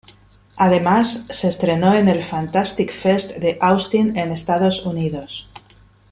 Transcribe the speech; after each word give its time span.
Además, 0.57 1.25
se 1.29 1.47
estrenó 1.47 1.93
en 1.93 2.07
el 2.07 2.23
Fantastic 2.23 2.91
Fest 2.91 3.37
de 3.37 3.59
Austin, 3.61 4.17
en 4.17 4.31
Estados 4.31 4.83
Unidos. 4.87 5.47